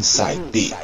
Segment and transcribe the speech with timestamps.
[0.00, 0.74] Inside.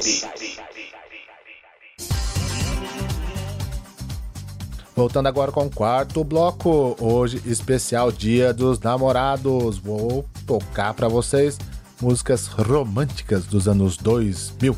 [4.95, 9.79] Voltando agora com o quarto bloco, hoje especial Dia dos Namorados.
[9.79, 11.57] Vou tocar para vocês
[11.99, 14.77] músicas românticas dos anos 2000.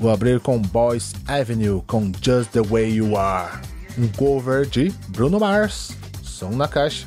[0.00, 3.60] Vou abrir com Boys Avenue com Just the Way You Are,
[3.96, 5.92] um cover de Bruno Mars.
[6.24, 7.06] Som na caixa.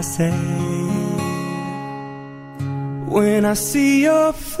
[0.00, 0.30] I say
[3.06, 4.58] When I see your face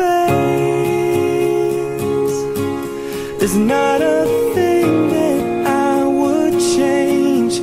[3.38, 7.54] There's not a thing that I would change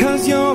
[0.00, 0.54] Cause you're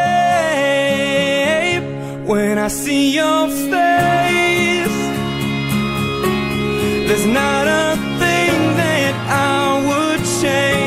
[2.31, 4.99] when I see your face.
[7.07, 7.87] There's not a
[8.21, 9.13] thing that
[9.53, 10.80] I would change,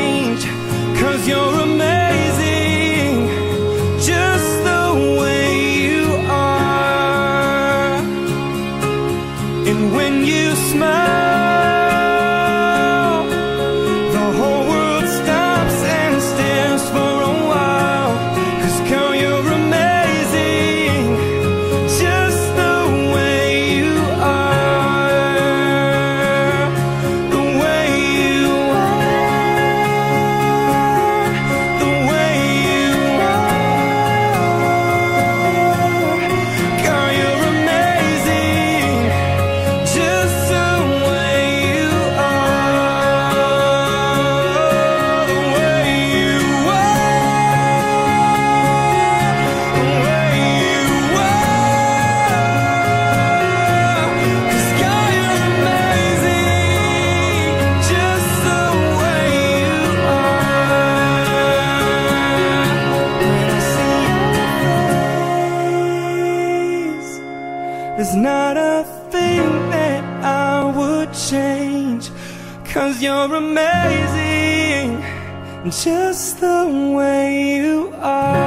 [75.70, 78.44] just the way you are.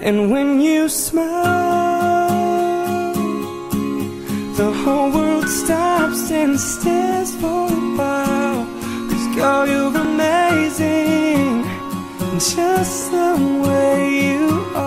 [0.00, 2.26] And when you smile,
[4.56, 8.66] the whole world stops and stares for a while.
[9.08, 11.62] Cause girl, you're amazing,
[12.38, 14.85] just the way you are.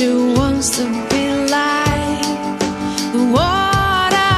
[0.00, 2.58] She wants to be like
[3.12, 4.32] the water.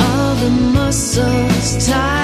[0.00, 2.19] All the muscles tighten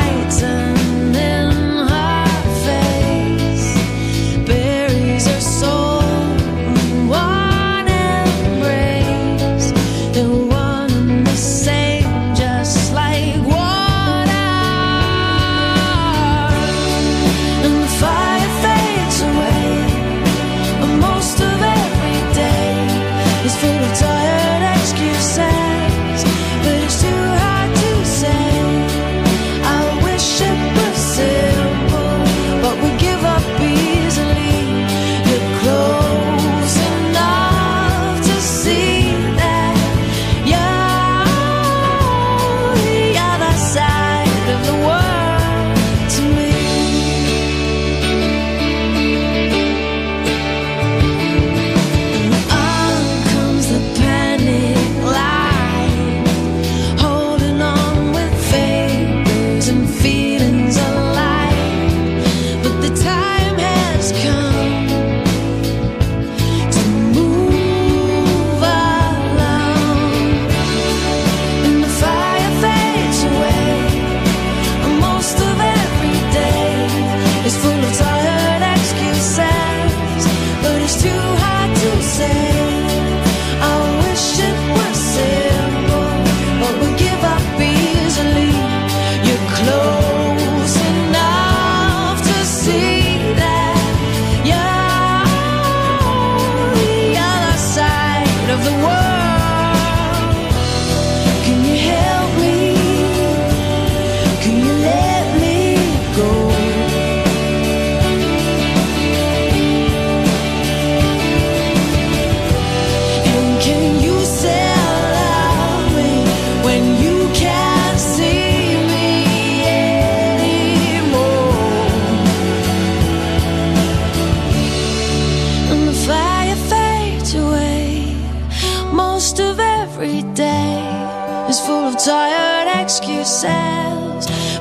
[129.37, 133.43] most of every day is full of tired excuses,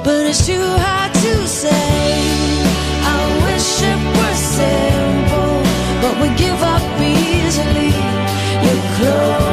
[0.04, 2.20] but it's too hard to say.
[3.04, 5.64] I wish it were simple,
[6.02, 7.94] but we give up easily.
[8.64, 9.45] You're close.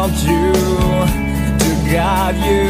[0.00, 0.52] called you
[1.62, 2.66] to guide you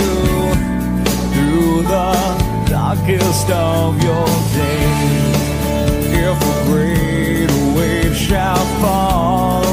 [1.32, 5.36] through the darkest of your days.
[6.12, 9.69] If a great wave shall fall.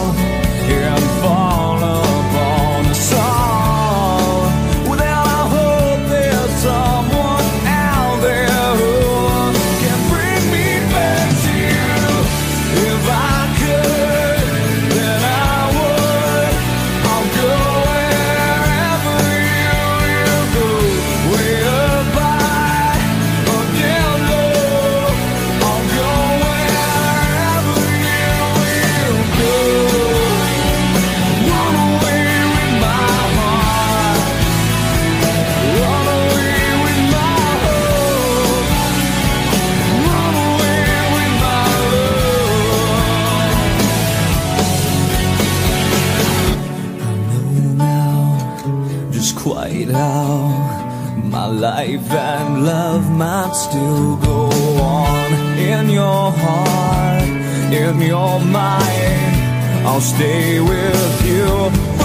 [57.74, 59.86] in your mind.
[59.86, 61.97] I'll stay with you.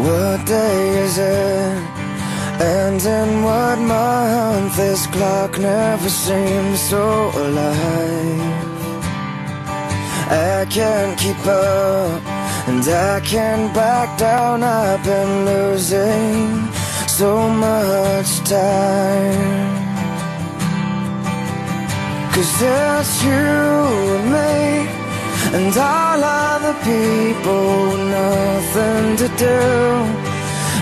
[0.00, 1.76] What day is it?
[2.58, 8.70] And in what month this clock never seems so alive?
[10.30, 12.22] I can't keep up
[12.68, 14.62] and I can't back down.
[14.62, 16.72] I've been losing
[17.06, 19.70] so much time.
[22.32, 23.30] Cause it's you
[24.16, 24.99] and me
[25.52, 29.60] and all other people nothing to do.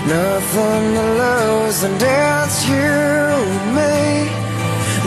[0.07, 4.29] Nothing to lose and it's you and me.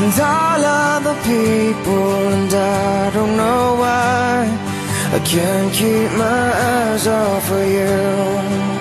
[0.00, 4.48] And all other people and I don't know why
[5.16, 8.71] I can't keep my eyes off of you.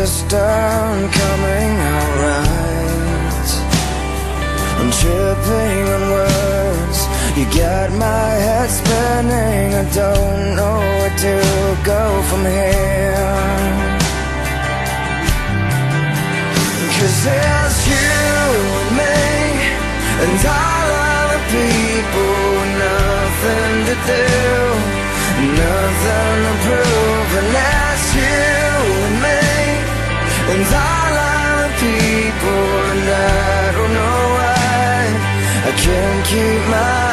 [0.00, 3.50] Done coming out right.
[4.80, 6.98] I'm tripping on words.
[7.36, 9.74] You got my head spinning.
[9.74, 11.36] I don't know where to
[11.84, 13.60] go from here.
[16.96, 18.16] Cause there's you
[18.80, 19.20] and me,
[20.24, 22.40] and all other people
[22.88, 24.24] nothing to do,
[25.60, 27.79] nothing to prove,
[30.52, 35.02] and all other people, and oh, I don't know why
[35.68, 37.09] I can't keep my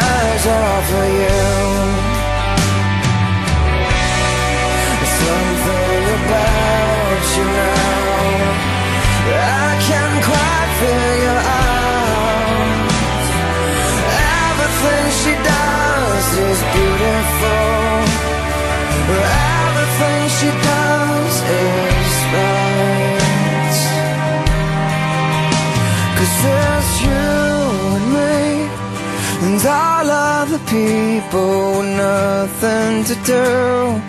[30.58, 34.02] other people nothing to do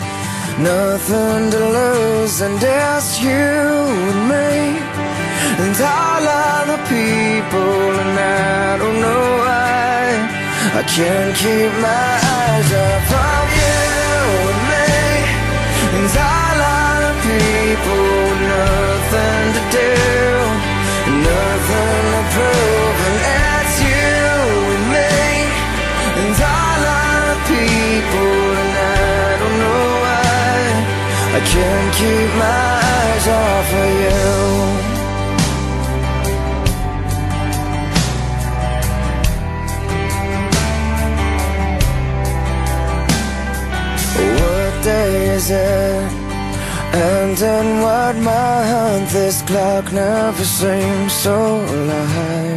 [0.62, 4.78] Nothing to lose And there's you and me
[5.60, 10.06] and all other people, and I don't know why
[10.78, 13.78] I can't keep my eyes off of you
[14.50, 14.86] and me.
[15.98, 16.47] And
[31.58, 34.26] can't keep my eyes off of you.
[44.40, 46.12] What day is it?
[47.10, 51.36] And in what month this clock never seems so
[51.74, 52.47] alive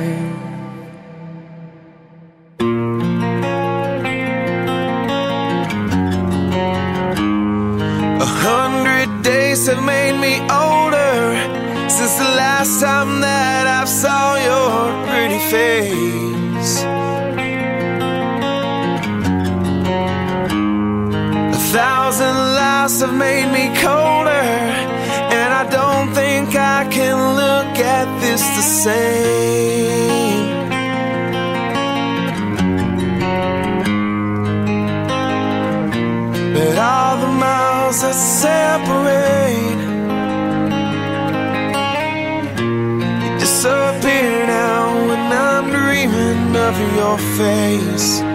[9.76, 16.84] have made me older since the last time that I saw your pretty face.
[21.58, 24.46] A thousand lives have made me colder,
[25.38, 30.52] and I don't think I can look at this the same.
[36.56, 39.51] But all the miles that separate
[46.72, 48.31] of your face.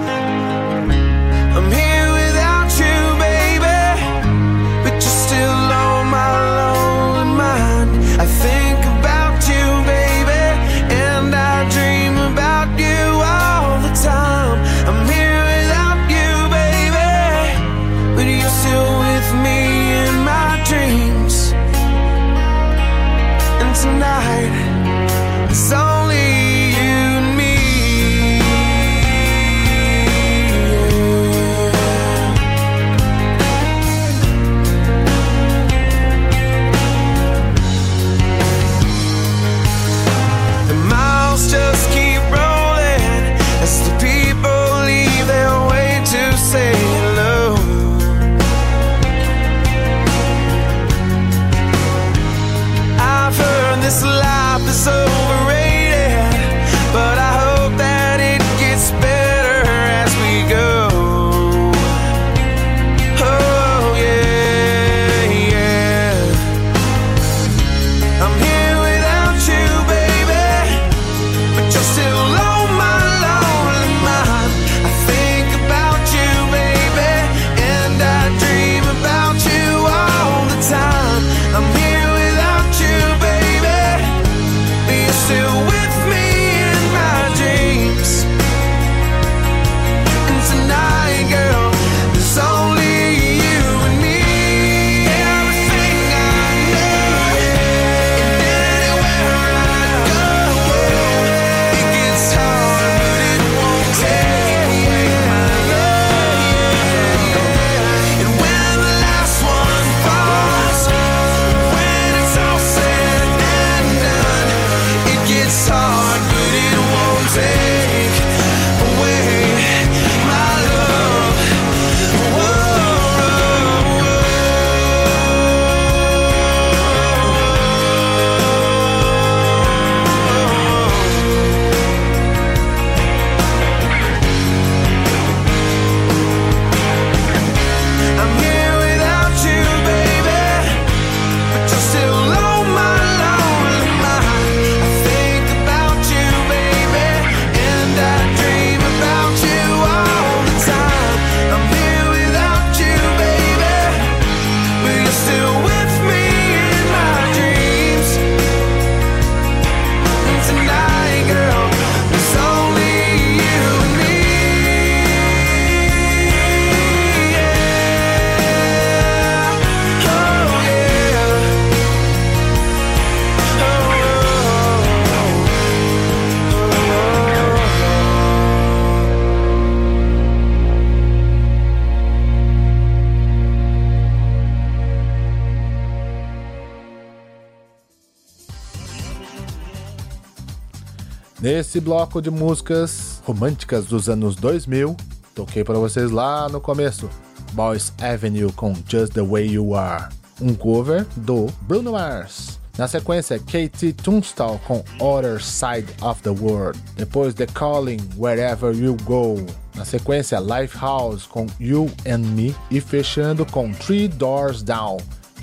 [191.47, 194.97] Nesse bloco de músicas românticas dos anos 2000,
[195.32, 197.09] toquei para vocês lá no começo
[197.52, 200.09] Boys Avenue com Just the Way You Are,
[200.43, 202.59] um cover do Bruno Mars.
[202.76, 206.80] Na sequência, Katie Tunstall com Other Side of the World.
[206.97, 209.37] Depois, The Calling, Wherever You Go.
[209.76, 212.56] Na sequência, Lifehouse com You and Me.
[212.73, 214.97] E fechando com Three Doors Down,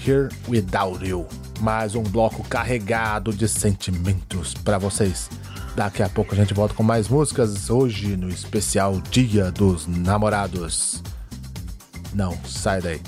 [0.05, 1.25] Here Without You.
[1.61, 5.29] Mais um bloco carregado de sentimentos para vocês.
[5.75, 11.01] Daqui a pouco a gente volta com mais músicas, hoje no especial Dia dos Namorados.
[12.13, 13.01] Não, sai daí.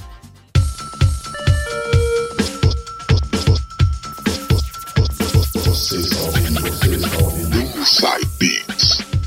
[5.53, 7.55] Vocês ouvindo, vocês ouvindo,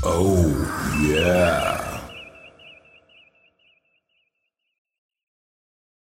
[0.03, 1.88] Oh, yeah.